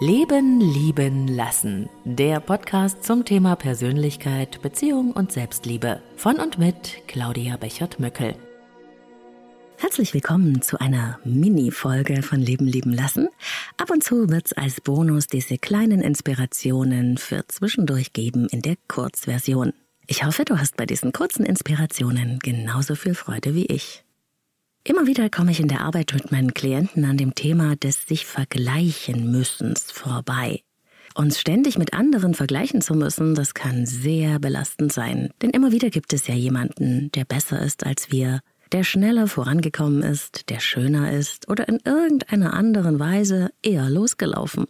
[0.00, 1.88] Leben, Lieben, Lassen.
[2.04, 6.00] Der Podcast zum Thema Persönlichkeit, Beziehung und Selbstliebe.
[6.14, 8.36] Von und mit Claudia Bechert-Möckel.
[9.76, 13.28] Herzlich willkommen zu einer Mini-Folge von Leben, Lieben, Lassen.
[13.76, 19.72] Ab und zu wird's als Bonus diese kleinen Inspirationen für zwischendurch geben in der Kurzversion.
[20.06, 24.04] Ich hoffe, du hast bei diesen kurzen Inspirationen genauso viel Freude wie ich.
[24.88, 28.24] Immer wieder komme ich in der Arbeit mit meinen Klienten an dem Thema des sich
[28.24, 30.62] vergleichen müssens vorbei.
[31.14, 35.28] Uns ständig mit anderen vergleichen zu müssen, das kann sehr belastend sein.
[35.42, 38.40] Denn immer wieder gibt es ja jemanden, der besser ist als wir,
[38.72, 44.64] der schneller vorangekommen ist, der schöner ist oder in irgendeiner anderen Weise eher losgelaufen.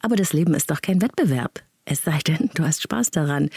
[0.00, 1.62] Aber das Leben ist doch kein Wettbewerb.
[1.84, 3.50] Es sei denn, du hast Spaß daran,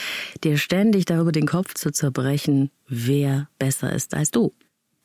[0.44, 4.52] dir ständig darüber den Kopf zu zerbrechen, wer besser ist als du.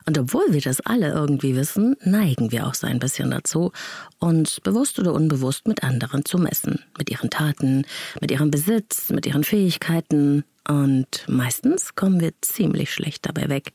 [0.05, 3.71] Und obwohl wir das alle irgendwie wissen, neigen wir auch so ein bisschen dazu,
[4.19, 6.79] uns bewusst oder unbewusst mit anderen zu messen.
[6.97, 7.85] Mit ihren Taten,
[8.19, 10.43] mit ihrem Besitz, mit ihren Fähigkeiten.
[10.67, 13.73] Und meistens kommen wir ziemlich schlecht dabei weg.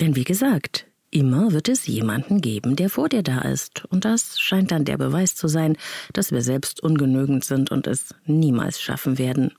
[0.00, 3.84] Denn wie gesagt, immer wird es jemanden geben, der vor dir da ist.
[3.86, 5.76] Und das scheint dann der Beweis zu sein,
[6.12, 9.52] dass wir selbst ungenügend sind und es niemals schaffen werden.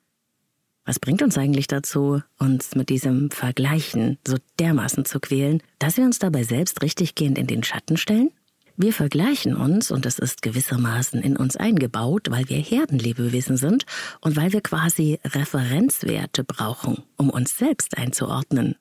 [0.86, 6.04] Was bringt uns eigentlich dazu, uns mit diesem Vergleichen so dermaßen zu quälen, dass wir
[6.04, 8.32] uns dabei selbst richtiggehend in den Schatten stellen?
[8.76, 13.86] Wir vergleichen uns, und das ist gewissermaßen in uns eingebaut, weil wir Herdenlebewesen sind
[14.20, 18.76] und weil wir quasi Referenzwerte brauchen, um uns selbst einzuordnen.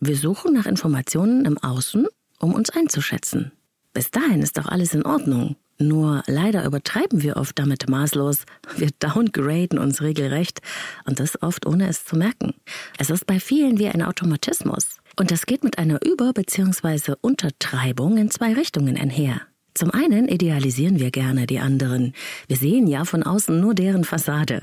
[0.00, 2.06] Wir suchen nach Informationen im Außen,
[2.38, 3.52] um uns einzuschätzen.
[3.92, 5.56] Bis dahin ist doch alles in Ordnung.
[5.78, 8.44] Nur leider übertreiben wir oft damit maßlos.
[8.76, 10.60] Wir downgraden uns regelrecht
[11.04, 12.54] und das oft ohne es zu merken.
[12.98, 14.98] Es ist bei vielen wie ein Automatismus.
[15.18, 17.14] Und das geht mit einer Über- bzw.
[17.20, 19.42] Untertreibung in zwei Richtungen einher.
[19.74, 22.14] Zum einen idealisieren wir gerne die anderen.
[22.48, 24.62] Wir sehen ja von außen nur deren Fassade.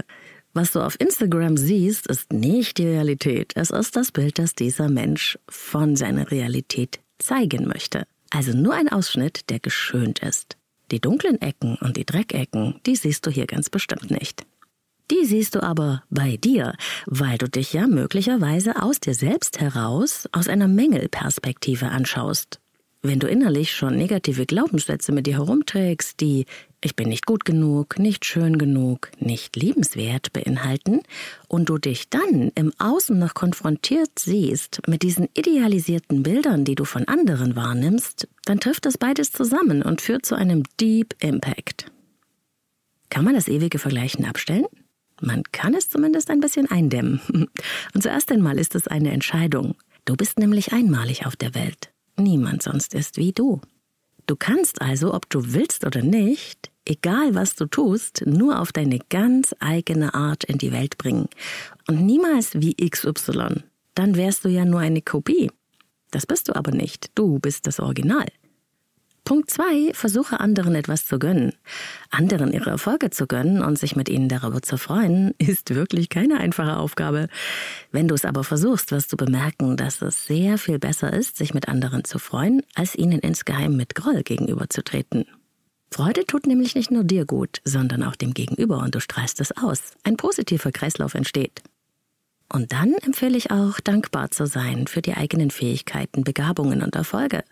[0.55, 3.54] Was du auf Instagram siehst, ist nicht die Realität.
[3.55, 8.05] Es ist das Bild, das dieser Mensch von seiner Realität zeigen möchte.
[8.32, 10.58] Also nur ein Ausschnitt, der geschönt ist.
[10.93, 14.45] Die dunklen Ecken und die Dreckecken, die siehst du hier ganz bestimmt nicht.
[15.09, 16.76] Die siehst du aber bei dir,
[17.08, 22.59] weil du dich ja möglicherweise aus dir selbst heraus aus einer Mängelperspektive anschaust.
[23.05, 26.45] Wenn du innerlich schon negative Glaubenssätze mit dir herumträgst, die
[26.81, 31.02] ich bin nicht gut genug, nicht schön genug, nicht liebenswert beinhalten,
[31.49, 36.86] und du dich dann im Außen noch konfrontiert siehst mit diesen idealisierten Bildern, die du
[36.86, 41.91] von anderen wahrnimmst, dann trifft das beides zusammen und führt zu einem Deep Impact.
[43.09, 44.65] Kann man das ewige Vergleichen abstellen?
[45.21, 47.21] Man kann es zumindest ein bisschen eindämmen.
[47.93, 49.75] Und zuerst einmal ist es eine Entscheidung.
[50.05, 51.92] Du bist nämlich einmalig auf der Welt.
[52.18, 53.62] Niemand sonst ist wie du.
[54.28, 59.00] Du kannst also, ob du willst oder nicht, egal was du tust, nur auf deine
[59.10, 61.28] ganz eigene Art in die Welt bringen.
[61.88, 63.64] Und niemals wie XY.
[63.96, 65.52] Dann wärst du ja nur eine Kopie.
[66.12, 67.12] Das bist du aber nicht.
[67.16, 68.28] Du bist das Original.
[69.23, 71.54] Punkt zwei, versuche anderen etwas zu gönnen.
[72.10, 76.39] Anderen ihre Erfolge zu gönnen und sich mit ihnen darüber zu freuen, ist wirklich keine
[76.39, 77.30] einfache Aufgabe.
[77.92, 81.54] Wenn du es aber versuchst, wirst du bemerken, dass es sehr viel besser ist, sich
[81.54, 85.26] mit anderen zu freuen, als ihnen insgeheim mit Groll gegenüberzutreten.
[85.92, 89.56] Freude tut nämlich nicht nur dir gut, sondern auch dem Gegenüber und du strahlst es
[89.56, 89.92] aus.
[90.04, 91.62] Ein positiver Kreislauf entsteht.
[92.53, 97.43] Und dann empfehle ich auch, dankbar zu sein für die eigenen Fähigkeiten, Begabungen und Erfolge.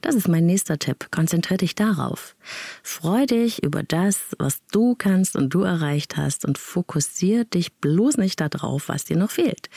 [0.00, 1.08] Das ist mein nächster Tipp.
[1.10, 2.36] Konzentriere dich darauf.
[2.84, 8.16] Freu dich über das, was du kannst und du erreicht hast und fokussiere dich bloß
[8.16, 9.68] nicht darauf, was dir noch fehlt.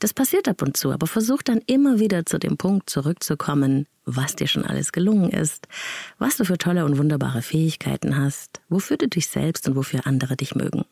[0.00, 4.36] Das passiert ab und zu, aber versuch dann immer wieder zu dem Punkt zurückzukommen, was
[4.36, 5.66] dir schon alles gelungen ist,
[6.18, 10.36] was du für tolle und wunderbare Fähigkeiten hast, wofür du dich selbst und wofür andere
[10.36, 10.84] dich mögen.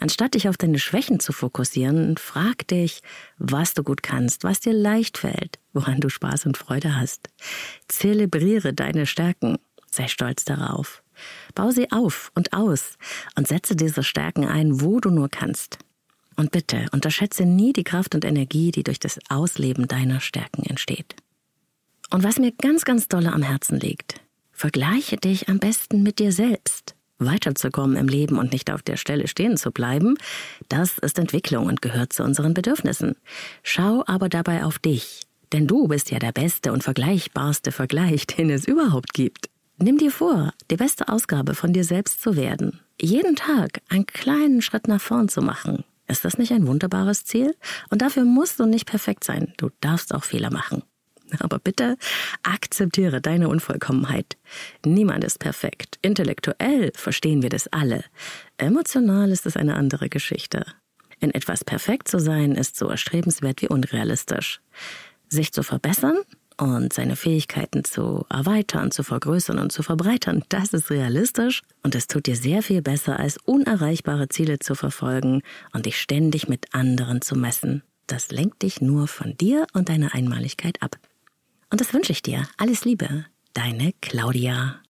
[0.00, 3.02] Anstatt dich auf deine Schwächen zu fokussieren, frag dich,
[3.38, 7.28] was du gut kannst, was dir leicht fällt, woran du Spaß und Freude hast.
[7.86, 9.58] Zelebriere deine Stärken,
[9.90, 11.02] sei stolz darauf.
[11.54, 12.96] Bau sie auf und aus
[13.36, 15.78] und setze diese Stärken ein, wo du nur kannst.
[16.38, 21.16] Und bitte unterschätze nie die Kraft und Energie, die durch das Ausleben deiner Stärken entsteht.
[22.10, 24.20] Und was mir ganz, ganz dolle am Herzen liegt,
[24.52, 26.94] vergleiche dich am besten mit dir selbst.
[27.18, 30.16] Weiterzukommen im Leben und nicht auf der Stelle stehen zu bleiben,
[30.68, 33.16] das ist Entwicklung und gehört zu unseren Bedürfnissen.
[33.64, 38.50] Schau aber dabei auf dich, denn du bist ja der beste und vergleichbarste Vergleich, den
[38.50, 39.50] es überhaupt gibt.
[39.78, 42.78] Nimm dir vor, die beste Ausgabe von dir selbst zu werden.
[43.00, 47.54] Jeden Tag einen kleinen Schritt nach vorn zu machen, ist das nicht ein wunderbares Ziel?
[47.90, 49.52] Und dafür musst du nicht perfekt sein.
[49.56, 50.82] Du darfst auch Fehler machen.
[51.40, 51.96] Aber bitte
[52.42, 54.36] akzeptiere deine Unvollkommenheit.
[54.84, 55.98] Niemand ist perfekt.
[56.02, 58.04] Intellektuell verstehen wir das alle.
[58.56, 60.64] Emotional ist es eine andere Geschichte.
[61.20, 64.60] In etwas perfekt zu sein, ist so erstrebenswert wie unrealistisch.
[65.28, 66.16] Sich zu verbessern
[66.58, 72.06] und seine Fähigkeiten zu erweitern, zu vergrößern und zu verbreitern, das ist realistisch und es
[72.06, 77.22] tut dir sehr viel besser, als unerreichbare Ziele zu verfolgen und dich ständig mit anderen
[77.22, 77.82] zu messen.
[78.06, 80.96] Das lenkt dich nur von dir und deiner Einmaligkeit ab.
[81.70, 82.48] Und das wünsche ich dir.
[82.56, 83.26] Alles Liebe.
[83.52, 84.80] Deine Claudia.